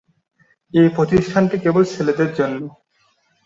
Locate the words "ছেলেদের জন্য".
1.93-2.59